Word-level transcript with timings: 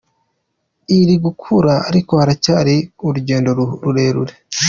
Iri 0.99 1.15
gukura, 1.25 1.73
ariko 1.89 2.11
haracyari 2.21 2.75
urugendo 3.05 3.49
rurerure. 3.57 4.33